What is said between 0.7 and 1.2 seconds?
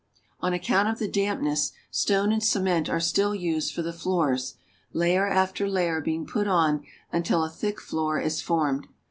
of the